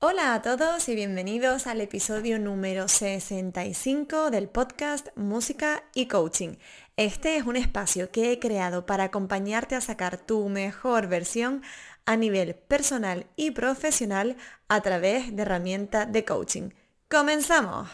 [0.00, 6.54] Hola a todos y bienvenidos al episodio número 65 del podcast Música y Coaching.
[6.96, 11.62] Este es un espacio que he creado para acompañarte a sacar tu mejor versión
[12.06, 14.36] a nivel personal y profesional
[14.68, 16.70] a través de herramientas de coaching.
[17.08, 17.88] ¡Comenzamos!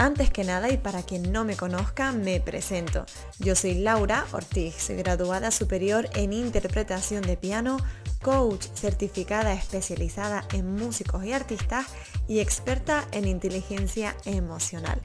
[0.00, 3.04] Antes que nada y para quien no me conozca, me presento.
[3.38, 7.76] Yo soy Laura Ortiz, graduada superior en interpretación de piano,
[8.22, 11.84] coach certificada especializada en músicos y artistas
[12.28, 15.02] y experta en inteligencia emocional.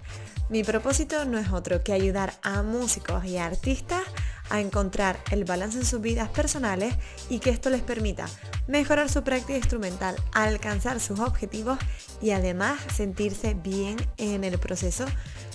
[0.47, 4.03] Mi propósito no es otro que ayudar a músicos y artistas
[4.49, 6.93] a encontrar el balance en sus vidas personales
[7.29, 8.27] y que esto les permita
[8.67, 11.79] mejorar su práctica instrumental, alcanzar sus objetivos
[12.21, 15.05] y además sentirse bien en el proceso,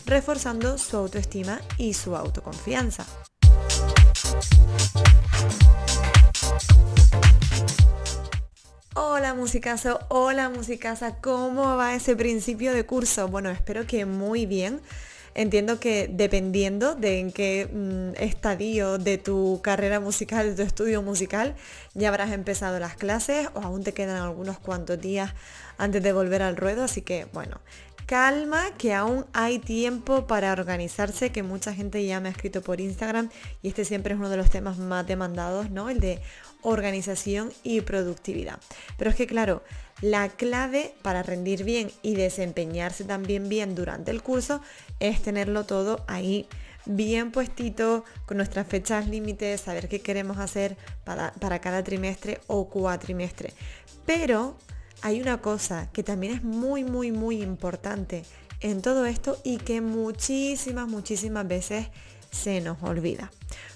[0.06, 3.06] reforzando su autoestima y su autoconfianza.
[8.96, 13.28] Hola musicazo, hola musicasa, ¿cómo va ese principio de curso?
[13.28, 14.80] Bueno, espero que muy bien.
[15.36, 21.02] Entiendo que dependiendo de en qué mm, estadio de tu carrera musical, de tu estudio
[21.02, 21.54] musical,
[21.94, 25.34] ya habrás empezado las clases o aún te quedan algunos cuantos días
[25.78, 26.82] antes de volver al ruedo.
[26.82, 27.60] Así que bueno,
[28.06, 32.80] calma, que aún hay tiempo para organizarse, que mucha gente ya me ha escrito por
[32.80, 33.30] Instagram
[33.62, 35.90] y este siempre es uno de los temas más demandados, ¿no?
[35.90, 36.20] El de
[36.62, 38.58] organización y productividad.
[38.96, 39.62] Pero es que claro,
[40.00, 44.60] la clave para rendir bien y desempeñarse también bien durante el curso
[44.98, 46.48] es tenerlo todo ahí
[46.86, 52.68] bien puestito, con nuestras fechas límites, saber qué queremos hacer para, para cada trimestre o
[52.68, 53.52] cuatrimestre.
[54.06, 54.56] Pero
[55.02, 58.24] hay una cosa que también es muy, muy, muy importante
[58.60, 61.88] en todo esto y que muchísimas, muchísimas veces
[62.30, 63.30] se nos olvida.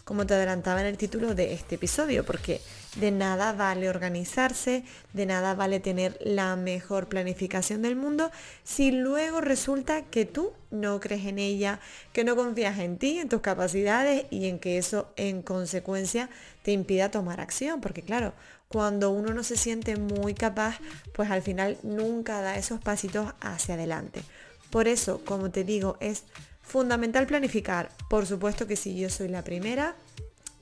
[0.05, 2.61] Como te adelantaba en el título de este episodio, porque
[2.97, 8.31] de nada vale organizarse, de nada vale tener la mejor planificación del mundo
[8.65, 11.81] si luego resulta que tú no crees en ella,
[12.13, 16.29] que no confías en ti, en tus capacidades y en que eso en consecuencia
[16.63, 17.81] te impida tomar acción.
[17.81, 18.35] Porque claro,
[18.69, 20.81] cuando uno no se siente muy capaz,
[21.15, 24.23] pues al final nunca da esos pasitos hacia adelante.
[24.71, 26.25] Por eso, como te digo, es
[26.65, 27.91] fundamental planificar.
[28.09, 29.95] Por supuesto que si yo soy la primera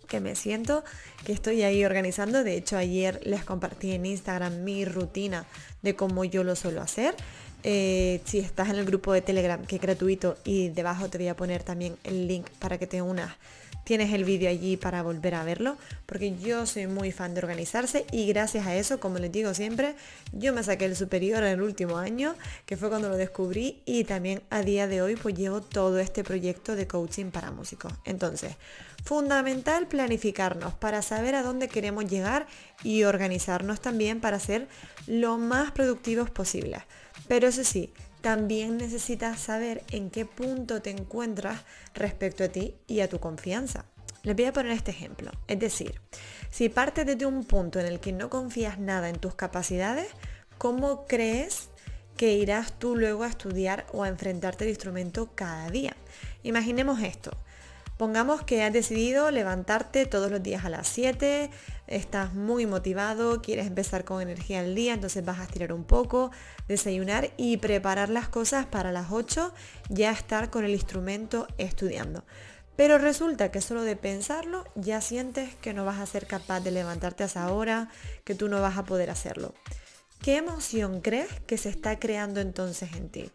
[0.08, 0.84] que me siento,
[1.24, 2.44] que estoy ahí organizando.
[2.44, 5.46] De hecho, ayer les compartí en Instagram mi rutina
[5.80, 7.14] de cómo yo lo suelo hacer.
[7.64, 11.28] Eh, si estás en el grupo de Telegram, que es gratuito, y debajo te voy
[11.28, 13.30] a poner también el link para que te unas
[13.84, 15.76] tienes el vídeo allí para volver a verlo,
[16.06, 19.94] porque yo soy muy fan de organizarse y gracias a eso, como les digo siempre,
[20.32, 22.34] yo me saqué el superior en el último año,
[22.66, 26.24] que fue cuando lo descubrí y también a día de hoy pues llevo todo este
[26.24, 27.92] proyecto de coaching para músicos.
[28.04, 28.56] Entonces,
[29.04, 32.46] fundamental planificarnos para saber a dónde queremos llegar
[32.84, 34.68] y organizarnos también para ser
[35.06, 36.82] lo más productivos posibles.
[37.28, 41.60] Pero eso sí, también necesitas saber en qué punto te encuentras
[41.92, 43.84] respecto a ti y a tu confianza.
[44.22, 45.32] Les voy a poner este ejemplo.
[45.48, 46.00] Es decir,
[46.48, 50.06] si partes desde un punto en el que no confías nada en tus capacidades,
[50.56, 51.68] ¿cómo crees
[52.16, 55.96] que irás tú luego a estudiar o a enfrentarte al instrumento cada día?
[56.44, 57.32] Imaginemos esto.
[57.98, 61.50] Pongamos que has decidido levantarte todos los días a las 7,
[61.86, 66.30] estás muy motivado, quieres empezar con energía al día, entonces vas a estirar un poco,
[66.68, 69.52] desayunar y preparar las cosas para las 8
[69.90, 72.24] ya estar con el instrumento estudiando.
[72.76, 76.70] Pero resulta que solo de pensarlo ya sientes que no vas a ser capaz de
[76.70, 77.90] levantarte a esa hora,
[78.24, 79.54] que tú no vas a poder hacerlo.
[80.22, 83.30] ¿Qué emoción crees que se está creando entonces en ti?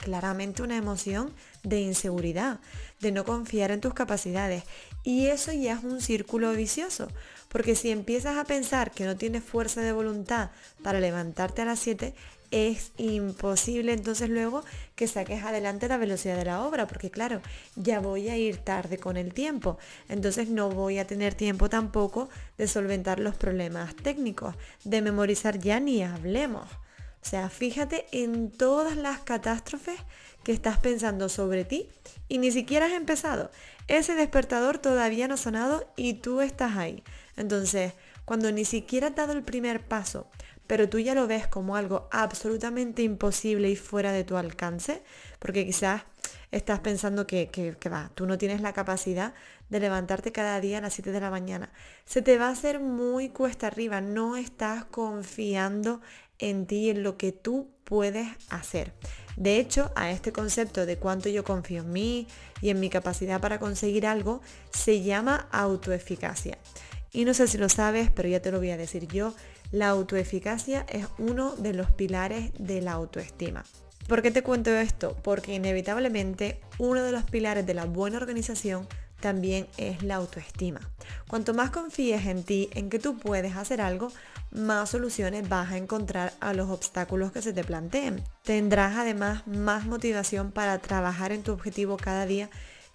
[0.00, 2.58] claramente una emoción de inseguridad,
[3.00, 4.64] de no confiar en tus capacidades.
[5.02, 7.08] Y eso ya es un círculo vicioso,
[7.48, 10.50] porque si empiezas a pensar que no tienes fuerza de voluntad
[10.82, 12.14] para levantarte a las 7,
[12.50, 14.64] es imposible entonces luego
[14.96, 17.40] que saques adelante la velocidad de la obra, porque claro,
[17.76, 19.78] ya voy a ir tarde con el tiempo,
[20.08, 25.80] entonces no voy a tener tiempo tampoco de solventar los problemas técnicos, de memorizar ya
[25.80, 26.66] ni hablemos.
[27.22, 30.00] O sea, fíjate en todas las catástrofes
[30.42, 31.88] que estás pensando sobre ti
[32.28, 33.50] y ni siquiera has empezado.
[33.88, 37.02] Ese despertador todavía no ha sonado y tú estás ahí.
[37.36, 37.92] Entonces,
[38.24, 40.30] cuando ni siquiera has dado el primer paso,
[40.66, 45.02] pero tú ya lo ves como algo absolutamente imposible y fuera de tu alcance,
[45.40, 46.02] porque quizás
[46.52, 49.34] estás pensando que, que, que, va, tú no tienes la capacidad
[49.68, 51.72] de levantarte cada día a las 7 de la mañana.
[52.04, 56.00] Se te va a hacer muy cuesta arriba, no estás confiando
[56.40, 58.92] en ti, en lo que tú puedes hacer.
[59.36, 62.26] De hecho, a este concepto de cuánto yo confío en mí
[62.60, 64.40] y en mi capacidad para conseguir algo,
[64.70, 66.58] se llama autoeficacia.
[67.12, 69.34] Y no sé si lo sabes, pero ya te lo voy a decir yo,
[69.72, 73.64] la autoeficacia es uno de los pilares de la autoestima.
[74.06, 75.16] ¿Por qué te cuento esto?
[75.22, 78.88] Porque inevitablemente uno de los pilares de la buena organización
[79.20, 80.80] también es la autoestima.
[81.28, 84.10] Cuanto más confíes en ti, en que tú puedes hacer algo,
[84.50, 88.22] más soluciones vas a encontrar a los obstáculos que se te planteen.
[88.42, 92.50] Tendrás además más motivación para trabajar en tu objetivo cada día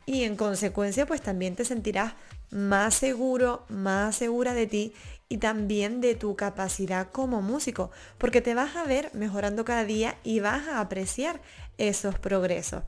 [0.06, 2.13] y en consecuencia pues también te sentirás
[2.51, 4.94] más seguro, más segura de ti
[5.30, 10.18] y también de tu capacidad como músico, porque te vas a ver mejorando cada día
[10.24, 11.42] y vas a apreciar
[11.78, 12.83] esos progresos.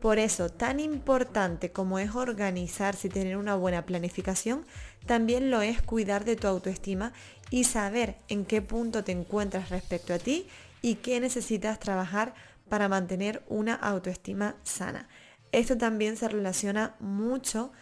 [0.00, 4.64] Por eso, tan importante como es organizarse y tener una buena planificación,
[5.06, 7.12] también lo es cuidar de tu autoestima
[7.50, 10.46] y saber en qué punto te encuentras respecto a ti
[10.82, 12.34] y qué necesitas trabajar
[12.68, 15.08] para mantener una autoestima sana.
[15.50, 17.72] Esto también se relaciona mucho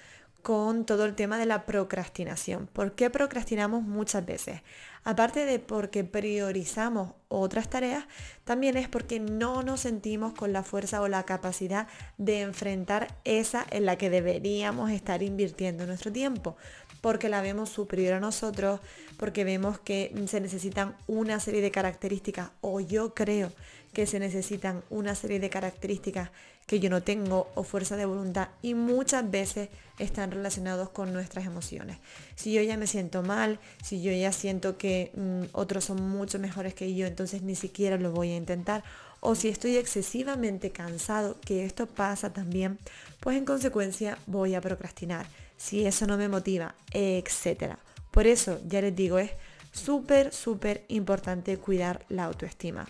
[0.46, 2.68] con todo el tema de la procrastinación.
[2.68, 4.60] ¿Por qué procrastinamos muchas veces?
[5.02, 8.04] Aparte de porque priorizamos otras tareas,
[8.44, 13.66] también es porque no nos sentimos con la fuerza o la capacidad de enfrentar esa
[13.72, 16.56] en la que deberíamos estar invirtiendo nuestro tiempo
[17.00, 18.80] porque la vemos superior a nosotros,
[19.16, 23.52] porque vemos que se necesitan una serie de características o yo creo
[23.92, 26.30] que se necesitan una serie de características
[26.66, 29.68] que yo no tengo o fuerza de voluntad y muchas veces
[29.98, 31.98] están relacionados con nuestras emociones.
[32.34, 36.38] Si yo ya me siento mal, si yo ya siento que mm, otros son mucho
[36.38, 38.82] mejores que yo, entonces ni siquiera lo voy a intentar.
[39.20, 42.78] O si estoy excesivamente cansado, que esto pasa también,
[43.20, 45.26] pues en consecuencia voy a procrastinar.
[45.56, 47.76] Si eso no me motiva, etc.
[48.10, 49.30] Por eso, ya les digo, es
[49.72, 52.86] súper, súper importante cuidar la autoestima.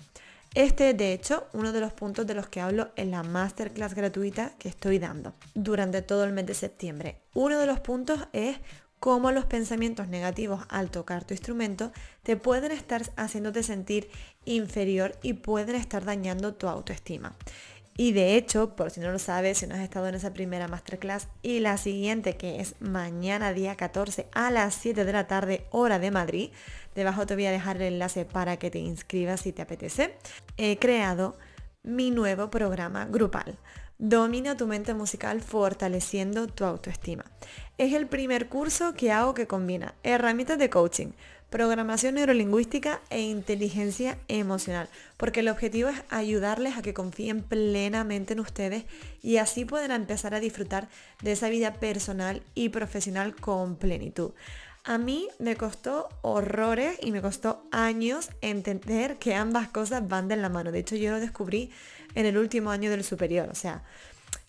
[0.56, 3.94] Este es de hecho uno de los puntos de los que hablo en la masterclass
[3.94, 7.20] gratuita que estoy dando durante todo el mes de septiembre.
[7.34, 8.56] Uno de los puntos es
[8.98, 11.92] cómo los pensamientos negativos al tocar tu instrumento
[12.22, 14.08] te pueden estar haciéndote sentir
[14.46, 17.36] inferior y pueden estar dañando tu autoestima.
[17.98, 20.68] Y de hecho, por si no lo sabes, si no has estado en esa primera
[20.68, 25.66] masterclass y la siguiente que es mañana día 14 a las 7 de la tarde
[25.70, 26.50] hora de Madrid,
[26.96, 30.16] debajo te voy a dejar el enlace para que te inscribas si te apetece,
[30.56, 31.36] he creado
[31.84, 33.56] mi nuevo programa grupal.
[33.98, 37.24] Domina tu mente musical fortaleciendo tu autoestima.
[37.78, 41.12] Es el primer curso que hago que combina herramientas de coaching,
[41.50, 48.40] programación neurolingüística e inteligencia emocional, porque el objetivo es ayudarles a que confíen plenamente en
[48.40, 48.84] ustedes
[49.22, 50.88] y así puedan empezar a disfrutar
[51.22, 54.32] de esa vida personal y profesional con plenitud.
[54.88, 60.36] A mí me costó horrores y me costó años entender que ambas cosas van de
[60.36, 60.70] la mano.
[60.70, 61.72] De hecho, yo lo descubrí
[62.14, 63.48] en el último año del superior.
[63.50, 63.82] O sea,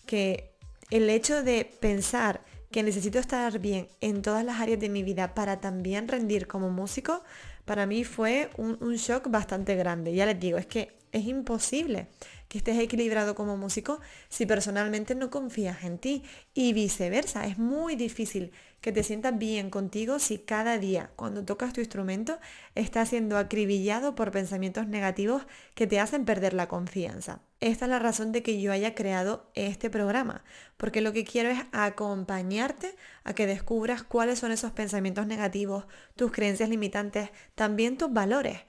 [0.06, 0.52] que
[0.90, 2.40] el hecho de pensar
[2.70, 6.70] que necesito estar bien en todas las áreas de mi vida para también rendir como
[6.70, 7.24] músico,
[7.64, 10.14] para mí fue un, shock bastante grande.
[10.14, 12.06] Ya les digo, es que es imposible
[12.48, 16.22] que estés equilibrado como músico si personalmente no confías en ti
[16.54, 17.46] y viceversa.
[17.46, 22.38] Es muy difícil que te sientas bien contigo si cada día cuando tocas tu instrumento
[22.74, 25.42] estás siendo acribillado por pensamientos negativos
[25.74, 27.40] que te hacen perder la confianza.
[27.60, 30.44] Esta es la razón de que yo haya creado este programa,
[30.76, 36.30] porque lo que quiero es acompañarte a que descubras cuáles son esos pensamientos negativos, tus
[36.30, 38.60] creencias limitantes, también tus valores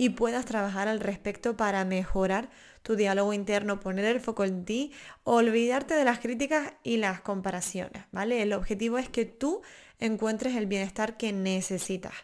[0.00, 2.48] y puedas trabajar al respecto para mejorar
[2.82, 4.92] tu diálogo interno, poner el foco en ti,
[5.24, 8.40] olvidarte de las críticas y las comparaciones, ¿vale?
[8.40, 9.60] El objetivo es que tú
[9.98, 12.14] encuentres el bienestar que necesitas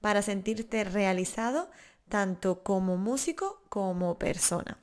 [0.00, 1.70] para sentirte realizado
[2.08, 4.78] tanto como músico como persona.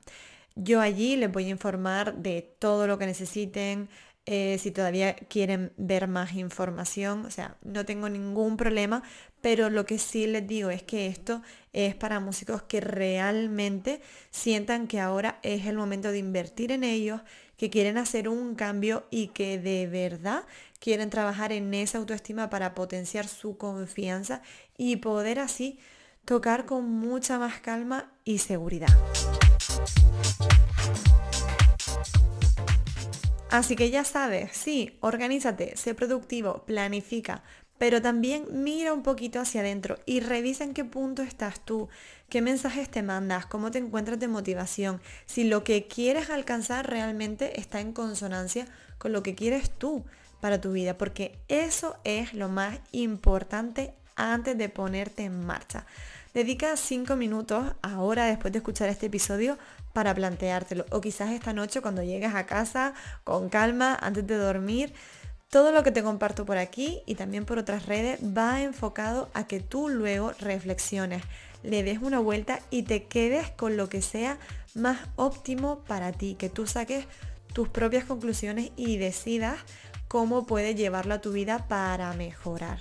[0.55, 3.89] Yo allí les voy a informar de todo lo que necesiten,
[4.25, 9.03] eh, si todavía quieren ver más información, o sea, no tengo ningún problema,
[9.42, 11.42] pero lo que sí les digo es que esto
[11.74, 14.01] es para músicos que realmente
[14.32, 17.20] sientan que ahora es el momento de invertir en ellos,
[17.58, 20.46] que quieren hacer un cambio y que de verdad
[20.80, 24.42] quieren trabajar en esa autoestima para potenciar su confianza
[24.77, 25.80] y poder así
[26.25, 28.88] tocar con mucha más calma y seguridad.
[33.53, 37.43] Así que ya sabes, sí, organízate, sé productivo, planifica,
[37.77, 41.88] pero también mira un poquito hacia adentro y revisa en qué punto estás tú,
[42.29, 47.60] qué mensajes te mandas, cómo te encuentras de motivación, si lo que quieres alcanzar realmente
[47.60, 48.65] está en consonancia
[48.98, 50.03] con lo que quieres tú
[50.41, 55.86] para tu vida, porque eso es lo más importante antes de ponerte en marcha.
[56.34, 59.58] Dedica cinco minutos ahora después de escuchar este episodio
[59.93, 60.86] para planteártelo.
[60.89, 62.93] O quizás esta noche cuando llegues a casa
[63.24, 64.93] con calma antes de dormir.
[65.50, 69.46] Todo lo que te comparto por aquí y también por otras redes va enfocado a
[69.46, 71.22] que tú luego reflexiones,
[71.62, 74.39] le des una vuelta y te quedes con lo que sea
[74.74, 77.05] más óptimo para ti, que tú saques
[77.53, 79.60] tus propias conclusiones y decidas
[80.08, 82.79] cómo puedes llevarlo a tu vida para mejorar.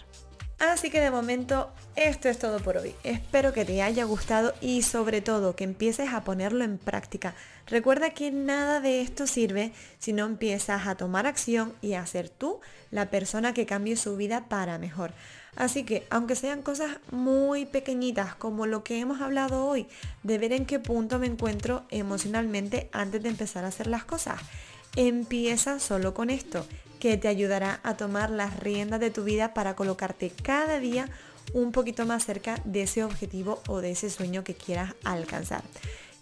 [0.63, 2.95] Así que de momento esto es todo por hoy.
[3.03, 7.35] Espero que te haya gustado y sobre todo que empieces a ponerlo en práctica.
[7.67, 12.29] Recuerda que nada de esto sirve si no empiezas a tomar acción y a ser
[12.29, 12.61] tú
[12.93, 15.13] la persona que cambie su vida para mejor.
[15.57, 19.89] Así que, aunque sean cosas muy pequeñitas como lo que hemos hablado hoy,
[20.23, 24.41] de ver en qué punto me encuentro emocionalmente antes de empezar a hacer las cosas,
[24.95, 26.65] empieza solo con esto
[27.03, 31.09] que te ayudará a tomar las riendas de tu vida para colocarte cada día
[31.53, 35.65] un poquito más cerca de ese objetivo o de ese sueño que quieras alcanzar.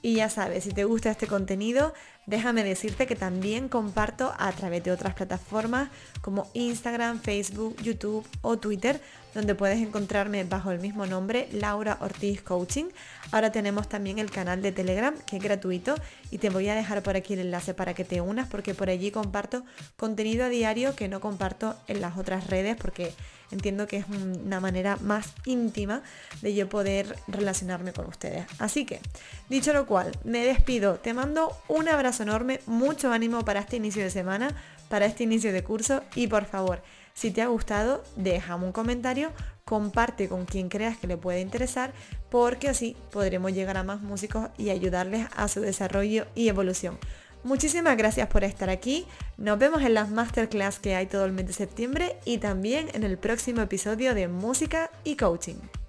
[0.01, 1.93] Y ya sabes, si te gusta este contenido,
[2.27, 8.59] déjame decirte que también comparto a través de otras plataformas como Instagram, Facebook, YouTube o
[8.59, 9.01] Twitter,
[9.35, 12.87] donde puedes encontrarme bajo el mismo nombre, Laura Ortiz Coaching.
[13.33, 15.95] Ahora tenemos también el canal de Telegram, que es gratuito,
[16.31, 18.91] y te voy a dejar por aquí el enlace para que te unas, porque por
[18.91, 19.65] allí comparto
[19.97, 23.13] contenido a diario que no comparto en las otras redes, porque
[23.51, 26.03] entiendo que es una manera más íntima
[26.43, 28.47] de yo poder relacionarme con ustedes.
[28.59, 29.01] Así que,
[29.49, 34.03] dicho lo cual, me despido, te mando un abrazo enorme, mucho ánimo para este inicio
[34.03, 34.53] de semana,
[34.89, 36.83] para este inicio de curso y por favor,
[37.15, 39.31] si te ha gustado, déjame un comentario,
[39.65, 41.93] comparte con quien creas que le puede interesar,
[42.29, 46.99] porque así podremos llegar a más músicos y ayudarles a su desarrollo y evolución.
[47.45, 49.07] Muchísimas gracias por estar aquí.
[49.37, 53.05] Nos vemos en las masterclass que hay todo el mes de septiembre y también en
[53.05, 55.80] el próximo episodio de Música y Coaching.